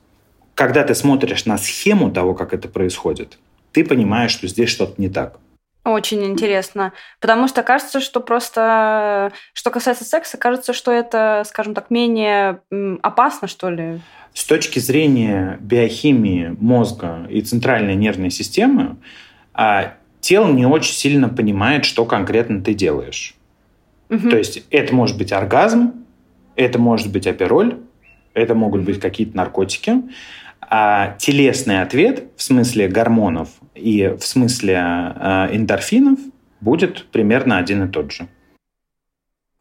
[0.56, 3.38] когда ты смотришь на схему того, как это происходит,
[3.72, 5.40] ты понимаешь, что здесь что-то не так.
[5.86, 6.94] Очень интересно.
[7.20, 12.62] Потому что кажется, что просто, что касается секса, кажется, что это, скажем так, менее
[13.02, 14.02] опасно, что ли.
[14.34, 18.98] С точки зрения биохимии мозга и центральной нервной системы,
[19.54, 23.36] а, тело не очень сильно понимает, что конкретно ты делаешь.
[24.10, 24.30] Угу.
[24.30, 26.06] То есть это может быть оргазм,
[26.56, 27.80] это может быть апероль,
[28.34, 30.04] это могут быть какие-то наркотики.
[30.62, 36.19] А телесный ответ в смысле гормонов и в смысле э, эндорфинов
[36.62, 38.28] будет примерно один и тот же.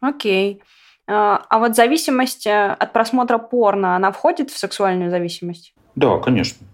[0.01, 0.63] Окей.
[1.07, 5.73] А, а вот зависимость э, от просмотра порно, она входит в сексуальную зависимость?
[5.95, 6.67] Да, конечно.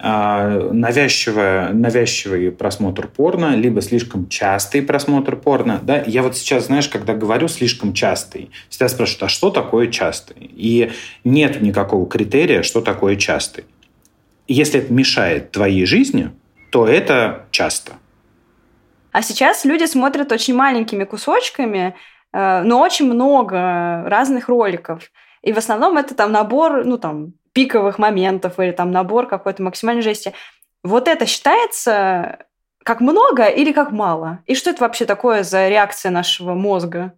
[0.00, 5.80] А, навязчивая, навязчивый просмотр порно, либо слишком частый просмотр порно.
[5.82, 6.04] Да?
[6.06, 10.36] Я вот сейчас, знаешь, когда говорю слишком частый, всегда спрашивают, а что такое частый?
[10.38, 10.92] И
[11.24, 13.64] нет никакого критерия, что такое частый.
[14.46, 16.30] Если это мешает твоей жизни,
[16.70, 17.94] то это часто.
[19.10, 21.96] А сейчас люди смотрят очень маленькими кусочками,
[22.32, 25.10] э, но очень много разных роликов.
[25.42, 30.02] И в основном это там набор, ну там, пиковых моментов или там набор какой-то максимальной
[30.02, 30.32] жести.
[30.82, 32.46] Вот это считается
[32.88, 34.38] как много или как мало?
[34.46, 37.12] И что это вообще такое за реакция нашего мозга?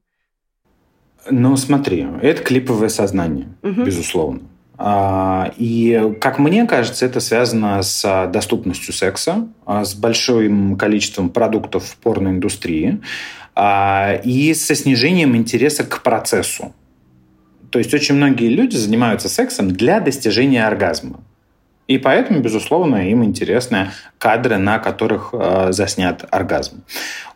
[1.31, 3.85] Ну, смотри, это клиповое сознание, угу.
[3.85, 4.41] безусловно.
[4.79, 11.85] А, и, как мне кажется, это связано с доступностью секса, а, с большим количеством продуктов
[11.85, 13.01] в порноиндустрии
[13.55, 16.73] а, и со снижением интереса к процессу.
[17.71, 21.21] То есть очень многие люди занимаются сексом для достижения оргазма.
[21.87, 26.85] И поэтому, безусловно, им интересны кадры, на которых э, заснят оргазм.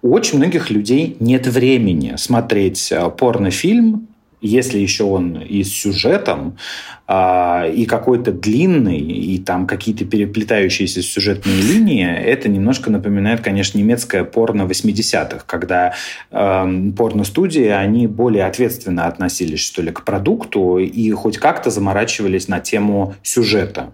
[0.00, 4.06] У очень многих людей нет времени смотреть э, порнофильм
[4.46, 6.58] если еще он и с сюжетом,
[7.06, 14.24] а, и какой-то длинный, и там какие-то переплетающиеся сюжетные линии, это немножко напоминает, конечно, немецкое
[14.24, 15.94] порно 80-х, когда
[16.30, 22.60] э, порно-студии, они более ответственно относились, что ли, к продукту и хоть как-то заморачивались на
[22.60, 23.92] тему сюжета.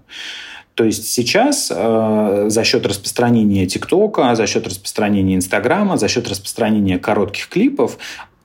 [0.81, 6.99] То есть сейчас э, за счет распространения ТикТока, за счет распространения Инстаграма, за счет распространения
[6.99, 7.99] коротких клипов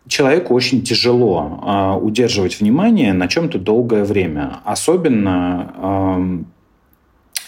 [0.07, 4.59] человеку очень тяжело э, удерживать внимание на чем-то долгое время.
[4.63, 6.43] Особенно э,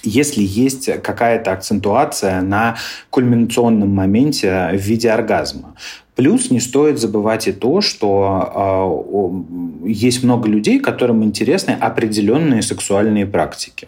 [0.03, 2.77] если есть какая-то акцентуация на
[3.09, 5.75] кульминационном моменте в виде оргазма.
[6.15, 9.43] Плюс не стоит забывать и то, что
[9.85, 13.87] э, есть много людей, которым интересны определенные сексуальные практики.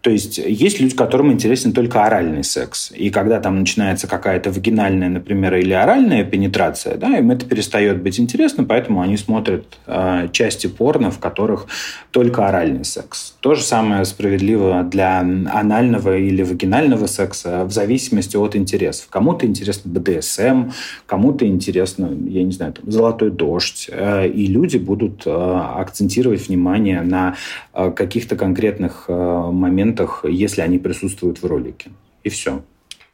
[0.00, 2.92] То есть есть люди, которым интересен только оральный секс.
[2.94, 8.20] И когда там начинается какая-то вагинальная, например, или оральная пенетрация, да, им это перестает быть
[8.20, 11.66] интересно, поэтому они смотрят э, части порно, в которых
[12.12, 13.34] только оральный секс.
[13.40, 19.08] То же самое справедливо для анального или вагинального секса в зависимости от интересов.
[19.10, 20.70] Кому-то интересно БДСМ,
[21.06, 23.90] кому-то интересно, я не знаю, там, золотой дождь.
[23.90, 27.34] Э, и люди будут э, акцентировать внимание на
[27.74, 31.90] э, каких-то конкретных моментах моментах, если они присутствуют в ролике.
[32.24, 32.62] И все.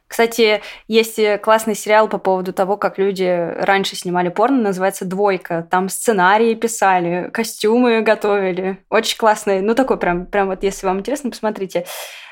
[0.06, 5.66] Кстати, есть классный сериал по поводу того, как люди раньше снимали порно, называется «Двойка».
[5.70, 8.78] Там сценарии писали, костюмы готовили.
[8.90, 9.60] Очень классный.
[9.60, 11.86] Ну, такой прям, прям вот, если вам интересно, посмотрите.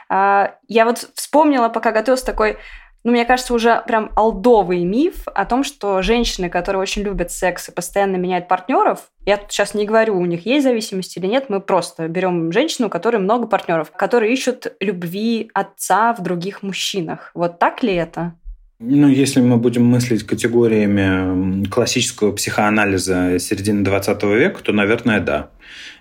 [0.09, 2.57] А, я вот вспомнила, пока готовилась, такой
[3.05, 7.69] ну, мне кажется, уже прям алдовый миф о том, что женщины, которые очень любят секс
[7.69, 11.47] и постоянно меняют партнеров, я тут сейчас не говорю, у них есть зависимость или нет,
[11.49, 17.31] мы просто берем женщину, у которой много партнеров, которые ищут любви отца в других мужчинах.
[17.35, 18.35] Вот так ли это?
[18.79, 25.51] Ну, если мы будем мыслить категориями классического психоанализа середины 20 века, то, наверное, да.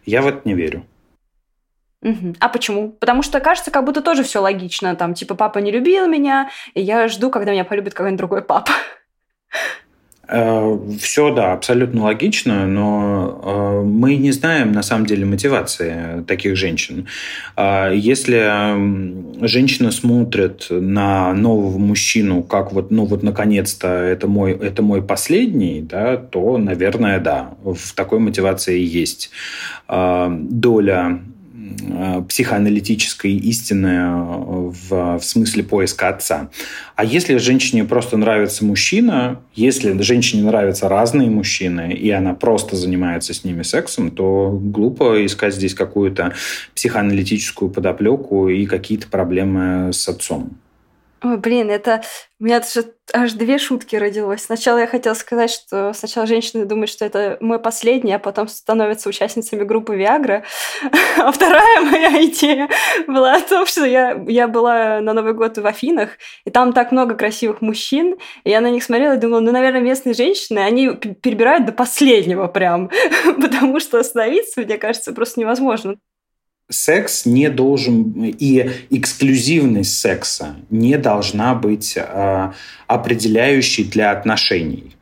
[0.05, 0.83] Я в это не верю.
[2.01, 2.35] Угу.
[2.39, 2.89] А почему?
[2.89, 4.95] Потому что кажется, как будто тоже все логично.
[4.95, 8.71] Там, типа, папа не любил меня, и я жду, когда меня полюбит какой-нибудь другой папа.
[10.33, 16.55] Э, все, да, абсолютно логично, но э, мы не знаем на самом деле мотивации таких
[16.55, 17.07] женщин.
[17.57, 24.81] Э, если женщина смотрит на нового мужчину, как вот, ну вот наконец-то это мой, это
[24.81, 29.31] мой последний, да, то, наверное, да, в такой мотивации есть
[29.89, 31.31] доля Э,
[32.27, 36.49] психоаналитической истины э, в, в смысле поиска отца.
[36.95, 43.33] А если женщине просто нравится мужчина, если женщине нравятся разные мужчины, и она просто занимается
[43.33, 46.33] с ними сексом, то глупо искать здесь какую-то
[46.75, 50.57] психоаналитическую подоплеку и какие-то проблемы с отцом.
[51.23, 52.01] Ой, блин, это...
[52.39, 54.41] У меня даже аж две шутки родилось.
[54.41, 59.07] Сначала я хотела сказать, что сначала женщины думают, что это мой последний, а потом становятся
[59.07, 60.43] участницами группы Виагра.
[61.17, 62.69] А вторая моя идея
[63.05, 66.11] была о том, что я, я была на Новый год в Афинах,
[66.45, 69.81] и там так много красивых мужчин, и я на них смотрела и думала, ну, наверное,
[69.81, 72.89] местные женщины, они перебирают до последнего прям,
[73.25, 75.97] потому что остановиться, мне кажется, просто невозможно
[76.71, 82.51] секс не должен и эксклюзивность секса не должна быть э,
[82.87, 84.95] определяющей для отношений.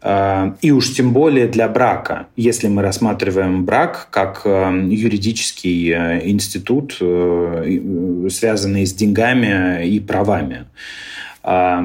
[0.00, 6.28] Э, и уж тем более для брака, если мы рассматриваем брак как э, юридический э,
[6.28, 10.66] институт, э, связанный с деньгами и правами.
[11.42, 11.80] Э,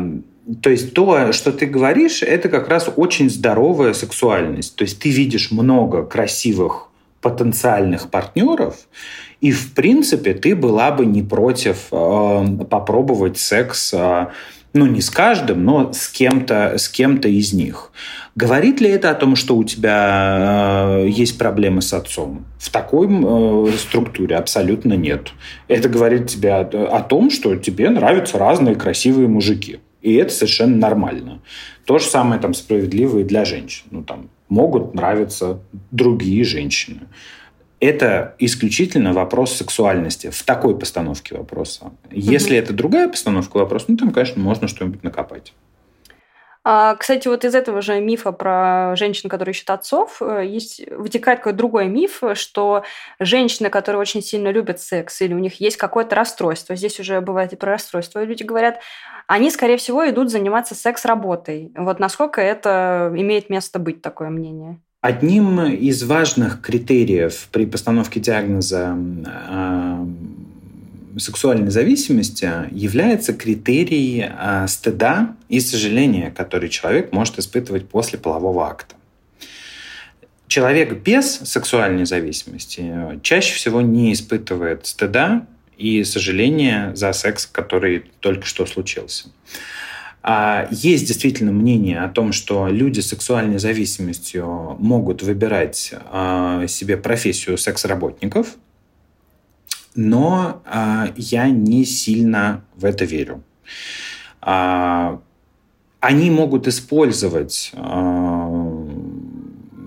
[0.62, 4.76] то есть то, что ты говоришь, это как раз очень здоровая сексуальность.
[4.76, 6.89] То есть ты видишь много красивых
[7.22, 8.76] потенциальных партнеров,
[9.43, 14.27] и в принципе ты была бы не против э, попробовать секс, э,
[14.73, 17.91] ну не с каждым, но с кем-то, с кем-то из них.
[18.38, 22.45] Говорит ли это о том, что у тебя э, есть проблемы с отцом?
[22.58, 25.34] В такой э, структуре абсолютно нет.
[25.67, 29.82] Это говорит тебе о, о том, что тебе нравятся разные красивые мужики.
[30.01, 31.41] И это совершенно нормально.
[31.84, 33.88] То же самое там справедливо и для женщин.
[33.91, 35.60] Ну, там, могут нравиться
[35.91, 37.01] другие женщины.
[37.84, 41.91] Это исключительно вопрос сексуальности в такой постановке вопроса.
[42.12, 45.52] Если mm это другая постановка вопроса, ну там, конечно, можно что-нибудь накопать.
[46.63, 51.39] А, кстати, вот из этого же мифа про женщин, которые ищут отцов, э, есть, вытекает
[51.39, 52.84] какой-то другой миф, что
[53.19, 57.52] женщины, которые очень сильно любят секс, или у них есть какое-то расстройство, здесь уже бывает
[57.52, 58.80] и про расстройство, люди говорят,
[59.28, 61.74] они, скорее всего, идут заниматься секс-работой.
[61.76, 64.80] Вот насколько это имеет место быть, такое мнение?
[65.04, 70.06] Одним из важных критериев при постановке диагноза э,
[71.18, 78.96] сексуальной зависимости является критерий э, стыда и сожаления, который человек может испытывать после полового акта.
[80.48, 85.46] Человек без сексуальной зависимости чаще всего не испытывает стыда
[85.78, 89.28] и сожаления за секс, который только что случился.
[90.25, 96.95] А есть действительно мнение о том, что люди с сексуальной зависимостью могут выбирать а, себе
[96.95, 98.55] профессию секс-работников.
[99.95, 103.43] но а, я не сильно в это верю.
[104.41, 105.21] А,
[105.99, 107.71] они могут использовать,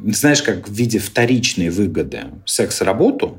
[0.07, 3.39] знаешь, как в виде вторичной выгоды секс-работу,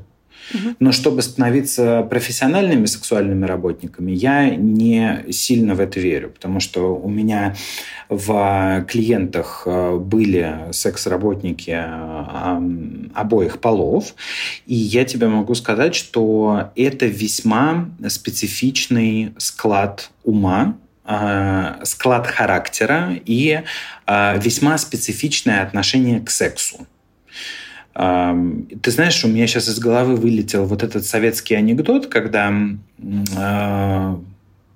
[0.78, 7.08] но чтобы становиться профессиональными сексуальными работниками, я не сильно в это верю, потому что у
[7.08, 7.54] меня
[8.08, 14.14] в клиентах э, были секс-работники э, обоих полов,
[14.66, 23.62] и я тебе могу сказать, что это весьма специфичный склад ума, э, склад характера и
[24.06, 26.86] весьма специфичное отношение к сексу.
[27.98, 32.52] Ты знаешь, у меня сейчас из головы вылетел вот этот советский анекдот, когда
[33.36, 34.20] а,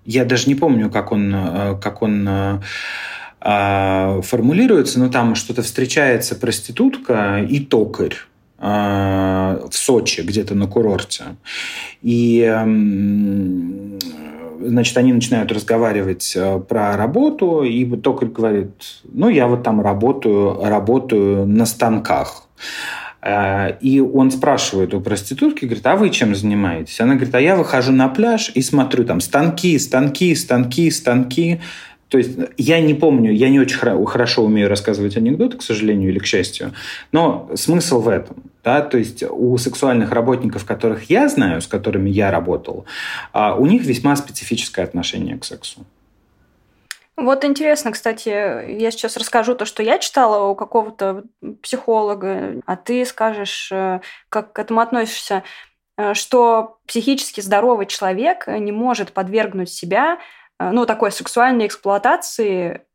[0.04, 6.34] я даже не помню, как он, а, как он а, формулируется, но там что-то встречается
[6.34, 8.16] проститутка и токарь
[8.58, 11.24] в Сочи, где-то на курорте.
[12.00, 12.42] И
[14.60, 16.36] значит, они начинают разговаривать
[16.68, 18.70] про работу, и токарь говорит,
[19.04, 22.46] ну, я вот там работаю, работаю на станках.
[23.22, 27.00] Э, и он спрашивает у проститутки, говорит, а вы чем занимаетесь?
[27.00, 31.60] Она говорит, а я выхожу на пляж и смотрю там станки, станки, станки, станки.
[32.08, 36.18] То есть я не помню, я не очень хорошо умею рассказывать анекдоты, к сожалению или
[36.18, 36.74] к счастью,
[37.10, 38.36] но смысл в этом.
[38.62, 38.82] Да?
[38.82, 42.84] То есть у сексуальных работников, которых я знаю, с которыми я работал,
[43.32, 45.86] а, у них весьма специфическое отношение к сексу.
[47.16, 51.24] Вот интересно, кстати, я сейчас расскажу то, что я читала у какого-то
[51.62, 54.00] психолога, а ты скажешь, э,
[54.30, 55.42] как к этому относишься,
[55.98, 60.18] э, что психически здоровый человек не может подвергнуть себя
[60.58, 62.86] э, ну, такой сексуальной эксплуатации,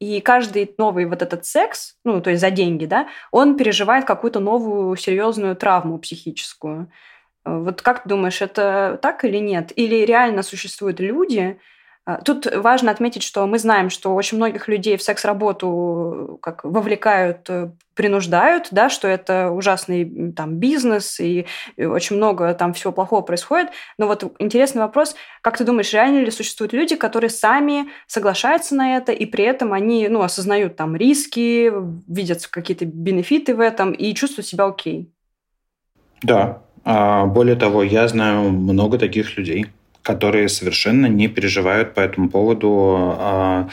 [0.00, 4.40] и каждый новый вот этот секс, ну, то есть за деньги, да, он переживает какую-то
[4.40, 6.90] новую серьезную травму психическую.
[7.44, 9.72] Вот как ты думаешь, это так или нет?
[9.76, 11.58] Или реально существуют люди,
[12.24, 17.70] тут важно отметить, что мы знаем, что очень многих людей в секс-работу как вовлекают, э,
[17.94, 21.46] принуждают, да, что это ужасный там бизнес и
[21.76, 23.68] очень много там всего плохого происходит.
[23.98, 28.96] Но вот интересный вопрос, как ты думаешь, реально ли существуют люди, которые сами соглашаются на
[28.96, 31.70] это и при этом они, ну, осознают там риски,
[32.10, 35.12] видят какие-то бенефиты в этом и чувствуют себя окей?
[36.22, 36.62] Да.
[36.84, 39.66] А, более того, я знаю много таких людей
[40.02, 43.68] которые совершенно не переживают по этому поводу а,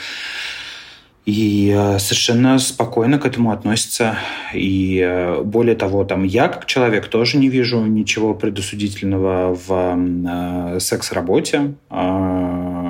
[1.26, 4.18] и а, совершенно спокойно к этому относятся.
[4.54, 11.76] И а, более того, там я как человек тоже не вижу ничего предосудительного в секс-работе.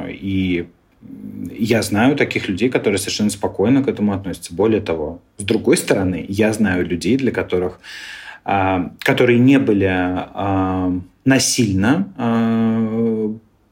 [0.10, 0.68] И
[1.60, 4.54] я знаю таких людей, которые совершенно спокойно к этому относятся.
[4.54, 7.80] Более того, с другой стороны, я знаю людей, для которых,
[8.44, 10.28] которые не были
[11.28, 12.08] насильно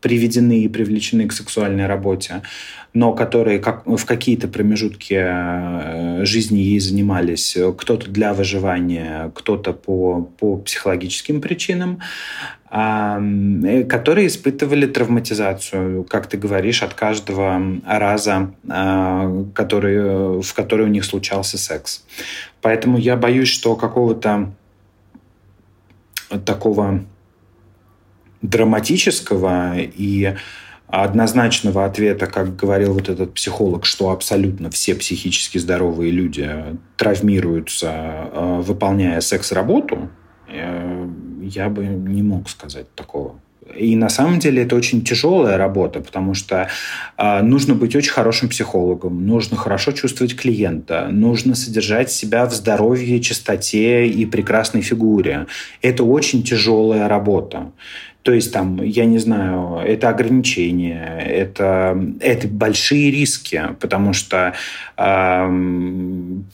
[0.05, 2.43] приведены и привлечены к сексуальной работе,
[2.93, 10.21] но которые как, в какие-то промежутки э, жизни ей занимались, кто-то для выживания, кто-то по,
[10.37, 12.01] по психологическим причинам,
[12.69, 18.51] э, которые испытывали травматизацию, как ты говоришь, от каждого раза,
[19.55, 22.05] который, в который у них случался секс.
[22.61, 24.51] Поэтому я боюсь, что какого-то
[26.45, 27.03] такого
[28.47, 30.35] драматического и
[30.87, 36.49] однозначного ответа, как говорил вот этот психолог, что абсолютно все психически здоровые люди
[36.95, 40.09] травмируются, э, выполняя секс-работу,
[40.47, 41.07] э,
[41.41, 43.39] я бы не мог сказать такого.
[43.75, 46.69] И на самом деле это очень тяжелая работа, потому что
[47.17, 53.19] э, нужно быть очень хорошим психологом, нужно хорошо чувствовать клиента, нужно содержать себя в здоровье,
[53.19, 55.47] чистоте и прекрасной фигуре.
[55.81, 57.71] Это очень тяжелая работа.
[58.25, 64.55] То есть там, я не знаю, это ограничения, это, это большие риски, потому что
[64.97, 65.47] э,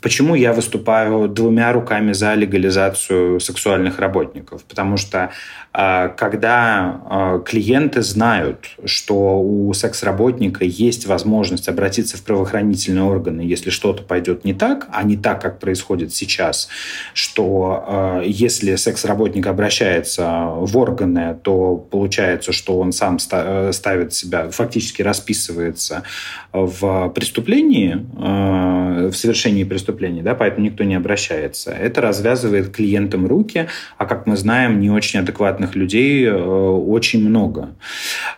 [0.01, 4.65] почему я выступаю двумя руками за легализацию сексуальных работников?
[4.65, 5.32] Потому что
[5.74, 13.69] э, когда э, клиенты знают, что у секс-работника есть возможность обратиться в правоохранительные органы, если
[13.69, 16.67] что-то пойдет не так, а не так, как происходит сейчас,
[17.13, 24.49] что э, если секс-работник обращается в органы, то получается, что он сам э, ставит себя,
[24.49, 26.03] фактически расписывается
[26.51, 31.72] в преступлении, э, в совершении преступления, да, поэтому никто не обращается.
[31.72, 37.70] Это развязывает клиентам руки, а как мы знаем, не очень адекватных людей э, очень много.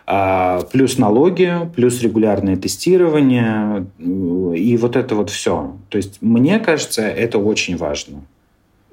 [0.06, 5.76] А, плюс налоги, плюс регулярное тестирование и вот это вот все.
[5.88, 8.22] То есть мне кажется, это очень важно.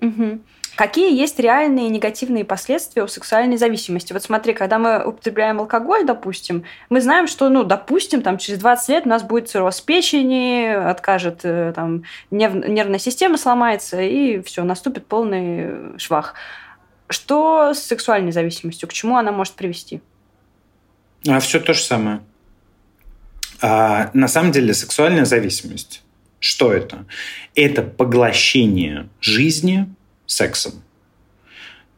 [0.02, 0.40] Угу.
[0.76, 4.14] Какие есть реальные негативные последствия у сексуальной зависимости?
[4.14, 8.90] Вот смотри, когда мы употребляем алкоголь, допустим, мы знаем, что, ну, допустим, там через 20
[8.90, 15.08] лет у нас будет цирроз печени, откажет, э, там, нервная система сломается, и все, наступит
[15.08, 16.36] полный швах.
[17.10, 18.88] Что с сексуальной зависимостью?
[18.88, 20.02] К чему она может привести?
[21.28, 22.22] А все то же самое.
[23.62, 26.02] А, на самом деле сексуальная зависимость,
[26.40, 27.06] что это?
[27.54, 29.88] Это поглощение жизни
[30.32, 30.84] сексом.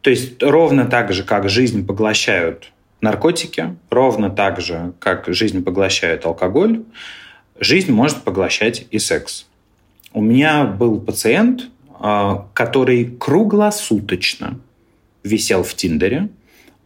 [0.01, 6.25] То есть ровно так же, как жизнь поглощают наркотики, ровно так же, как жизнь поглощает
[6.25, 6.83] алкоголь,
[7.59, 9.45] жизнь может поглощать и секс.
[10.13, 11.69] У меня был пациент,
[11.99, 14.59] а, который круглосуточно
[15.23, 16.29] висел в Тиндере,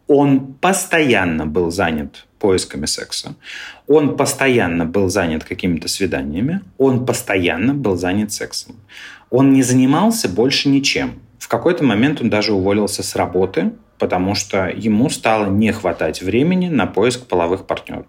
[0.06, 3.34] он постоянно был занят поисками секса,
[3.86, 8.76] он постоянно был занят какими-то свиданиями, он постоянно был занят сексом.
[9.30, 11.20] Он не занимался больше ничем.
[11.48, 16.68] В какой-то момент он даже уволился с работы, потому что ему стало не хватать времени
[16.68, 18.04] на поиск половых партнеров.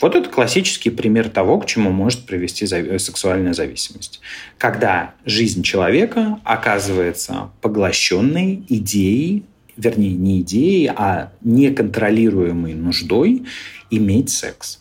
[0.00, 4.20] Вот это классический пример того, к чему может привести сексуальная зависимость.
[4.56, 9.42] Когда жизнь человека оказывается поглощенной идеей,
[9.76, 13.46] вернее, не идеей, а неконтролируемой нуждой
[13.90, 14.80] иметь секс.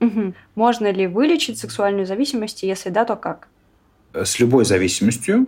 [0.00, 0.32] Угу.
[0.54, 2.62] Можно ли вылечить сексуальную зависимость?
[2.62, 3.48] Если да, то как?
[4.14, 5.46] С любой зависимостью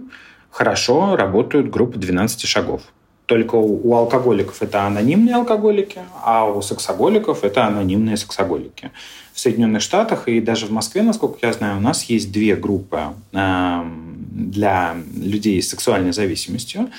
[0.55, 2.83] хорошо работают группы 12 шагов.
[3.27, 8.93] Только у, алкоголиков это анонимные алкоголики, а у сексоголиков это анонимные сексоголики.
[9.33, 13.01] В Соединенных Штатах и даже в Москве, насколько я знаю, у нас есть две группы
[13.33, 13.83] э,
[14.31, 16.91] для людей с сексуальной зависимостью.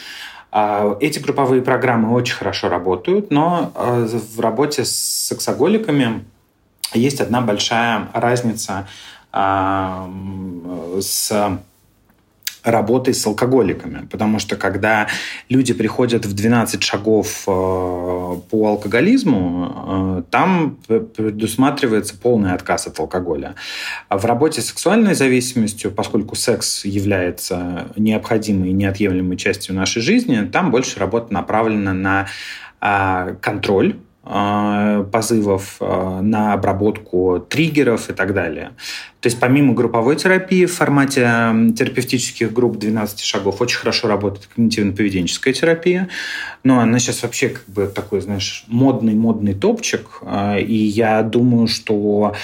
[0.51, 4.91] Э, эти групповые программы очень хорошо работают, но э, в работе с
[5.27, 6.25] сексоголиками
[6.93, 8.87] есть одна большая разница
[9.31, 11.31] э, с
[12.65, 14.07] работой с алкоголиками.
[14.11, 15.07] Потому что когда
[15.49, 23.55] люди приходят в 12 шагов э, по алкоголизму, э, там предусматривается полный отказ от алкоголя.
[24.09, 30.41] А в работе с сексуальной зависимостью, поскольку секс является необходимой и неотъемлемой частью нашей жизни,
[30.51, 32.27] там больше работа направлена на
[32.81, 38.71] а, контроль а, позывов, на обработку триггеров и так далее.
[39.25, 41.21] То есть помимо групповой терапии в формате
[41.75, 46.09] терапевтических групп 12 шагов очень хорошо работает когнитивно-поведенческая терапия,
[46.63, 52.35] но она сейчас вообще как бы такой, знаешь, модный-модный топчик, а, и я думаю, что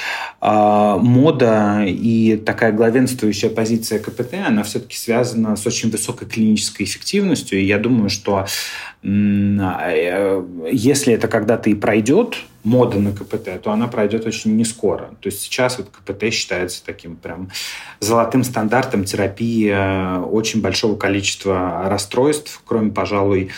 [0.41, 7.63] мода и такая главенствующая позиция КПТ, она все-таки связана с очень высокой клинической эффективностью, и
[7.63, 8.47] я думаю, что
[9.03, 15.15] Э, если это когда-то и пройдет, мода на КПТ, то она пройдет очень не скоро.
[15.21, 17.49] То есть сейчас вот КПТ считается таким прям
[17.99, 23.49] золотым стандартом терапии э, очень большого количества расстройств, кроме, пожалуй,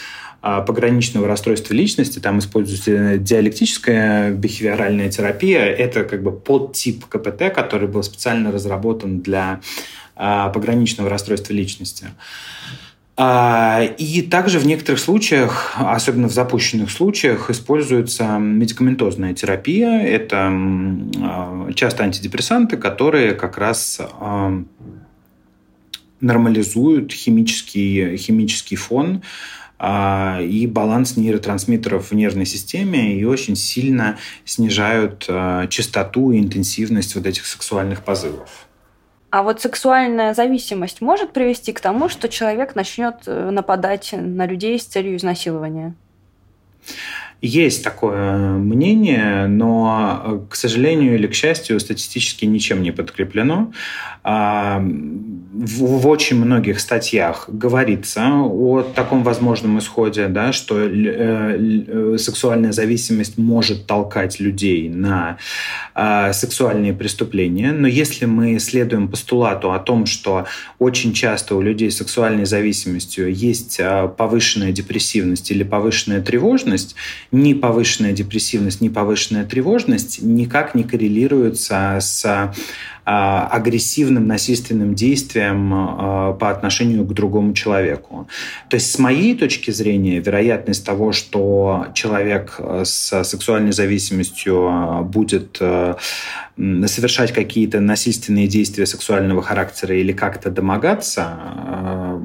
[0.42, 5.66] э, пограничного расстройства личности, там используется диалектическая бихевиоральная терапия.
[5.66, 9.62] Это как бы подтип КПТ, который был специально разработан для
[10.16, 12.10] пограничного расстройства личности.
[13.16, 20.02] А, и также в некоторых случаях, особенно в запущенных случаях, используется медикаментозная терапия.
[20.02, 24.64] Это а, часто антидепрессанты, которые как раз а,
[26.22, 29.22] нормализуют химический, химический фон
[29.82, 35.30] и баланс нейротрансмиттеров в нервной системе и очень сильно снижают
[35.70, 38.68] частоту и интенсивность вот этих сексуальных позывов.
[39.34, 44.78] А вот сексуальная зависимость может привести к тому, что человек начнет э, нападать на людей
[44.80, 45.96] с целью изнасилования?
[47.46, 53.74] Есть такое мнение, но, э, к сожалению или к счастью, статистически ничем не подкреплено.
[54.24, 62.72] А, в очень многих статьях говорится о таком возможном исходе, да, что э, э, сексуальная
[62.72, 65.38] зависимость может толкать людей на
[65.94, 67.74] а, сексуальные преступления.
[67.74, 70.46] Но если мы следуем постулату о том, что
[70.80, 76.96] очень часто у людей с сексуальной зависимостью есть а, повышенная депрессивность или повышенная тревожность,
[77.34, 82.54] ни повышенная депрессивность, ни повышенная тревожность никак не коррелируются с
[83.06, 88.30] а, агрессивным насильственным действием а, по отношению к другому человеку.
[88.70, 95.02] То есть с моей точки зрения вероятность того, что человек э, с сексуальной зависимостью а,
[95.02, 102.20] будет совершать какие-то насильственные действия сексуального характера или как-то домогаться,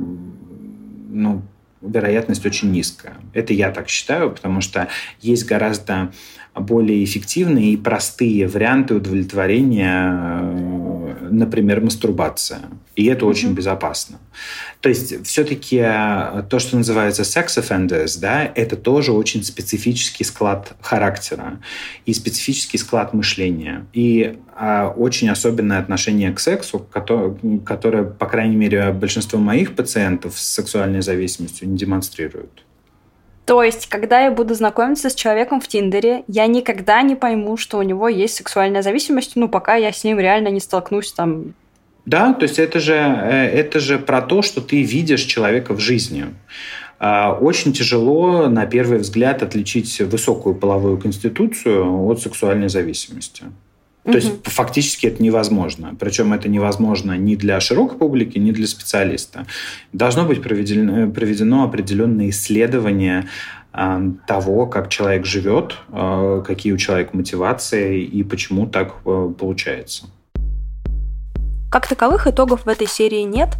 [1.10, 1.42] ну,
[1.80, 3.14] вероятность очень низкая.
[3.32, 4.88] Это я так считаю, потому что
[5.20, 6.12] есть гораздо
[6.54, 10.87] более эффективные и простые варианты удовлетворения
[11.30, 12.60] например, мастурбация.
[12.96, 13.28] И это mm-hmm.
[13.28, 14.18] очень безопасно.
[14.80, 20.74] То есть все-таки э, то, что называется sex offenders, да, это тоже очень специфический склад
[20.80, 21.60] характера
[22.06, 23.86] и специфический склад мышления.
[23.92, 30.38] И а, очень особенное отношение к сексу, которое, которое, по крайней мере, большинство моих пациентов
[30.38, 32.64] с сексуальной зависимостью не демонстрируют.
[33.48, 37.78] То есть, когда я буду знакомиться с человеком в Тиндере, я никогда не пойму, что
[37.78, 41.54] у него есть сексуальная зависимость, ну, пока я с ним реально не столкнусь там.
[42.04, 45.78] Да, то есть это же, э, это же про то, что ты видишь человека в
[45.78, 46.26] жизни.
[46.98, 53.44] А, очень тяжело, на первый взгляд, отличить высокую половую конституцию от сексуальной зависимости.
[54.12, 55.94] То есть фактически это невозможно.
[55.98, 59.46] Причем это невозможно ни для широкой публики, ни для специалиста.
[59.92, 63.28] Должно быть проведено, проведено определенное исследование
[63.74, 70.06] э, того, как человек живет, э, какие у человека мотивации и почему так э, получается.
[71.70, 73.56] Как таковых итогов в этой серии нет,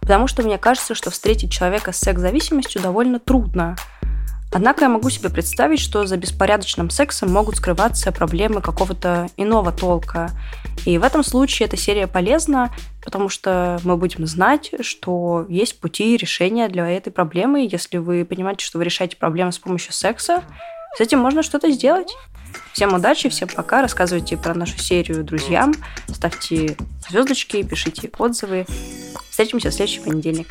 [0.00, 3.76] потому что мне кажется, что встретить человека с секс-зависимостью довольно трудно–
[4.52, 10.30] Однако я могу себе представить, что за беспорядочным сексом могут скрываться проблемы какого-то иного толка.
[10.84, 12.74] И в этом случае эта серия полезна,
[13.04, 17.68] потому что мы будем знать, что есть пути решения для этой проблемы.
[17.70, 20.42] Если вы понимаете, что вы решаете проблему с помощью секса,
[20.96, 22.12] с этим можно что-то сделать.
[22.72, 23.82] Всем удачи, всем пока.
[23.82, 25.74] Рассказывайте про нашу серию друзьям,
[26.08, 26.76] ставьте
[27.08, 28.66] звездочки, пишите отзывы.
[29.30, 30.48] Встретимся в следующий понедельник.